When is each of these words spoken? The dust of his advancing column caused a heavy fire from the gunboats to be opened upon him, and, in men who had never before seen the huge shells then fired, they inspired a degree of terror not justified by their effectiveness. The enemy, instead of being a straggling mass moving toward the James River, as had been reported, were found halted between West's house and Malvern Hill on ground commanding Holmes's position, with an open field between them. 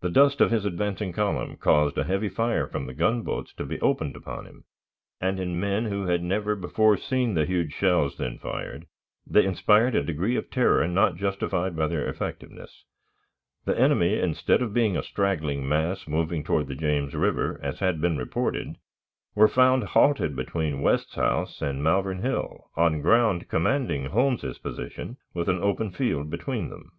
The 0.00 0.08
dust 0.08 0.40
of 0.40 0.50
his 0.50 0.64
advancing 0.64 1.12
column 1.12 1.58
caused 1.58 1.98
a 1.98 2.04
heavy 2.04 2.30
fire 2.30 2.66
from 2.66 2.86
the 2.86 2.94
gunboats 2.94 3.52
to 3.56 3.66
be 3.66 3.78
opened 3.82 4.16
upon 4.16 4.46
him, 4.46 4.64
and, 5.20 5.38
in 5.38 5.60
men 5.60 5.84
who 5.84 6.06
had 6.06 6.22
never 6.22 6.56
before 6.56 6.96
seen 6.96 7.34
the 7.34 7.44
huge 7.44 7.74
shells 7.74 8.16
then 8.16 8.38
fired, 8.38 8.86
they 9.26 9.44
inspired 9.44 9.94
a 9.94 10.02
degree 10.02 10.34
of 10.36 10.48
terror 10.48 10.88
not 10.88 11.16
justified 11.16 11.76
by 11.76 11.88
their 11.88 12.08
effectiveness. 12.08 12.86
The 13.66 13.78
enemy, 13.78 14.18
instead 14.18 14.62
of 14.62 14.72
being 14.72 14.96
a 14.96 15.02
straggling 15.02 15.68
mass 15.68 16.08
moving 16.08 16.42
toward 16.42 16.66
the 16.66 16.74
James 16.74 17.12
River, 17.14 17.60
as 17.62 17.80
had 17.80 18.00
been 18.00 18.16
reported, 18.16 18.76
were 19.34 19.46
found 19.46 19.84
halted 19.84 20.34
between 20.34 20.80
West's 20.80 21.16
house 21.16 21.60
and 21.60 21.82
Malvern 21.84 22.22
Hill 22.22 22.70
on 22.76 23.02
ground 23.02 23.48
commanding 23.50 24.06
Holmes's 24.06 24.56
position, 24.58 25.18
with 25.34 25.50
an 25.50 25.62
open 25.62 25.90
field 25.90 26.30
between 26.30 26.70
them. 26.70 26.92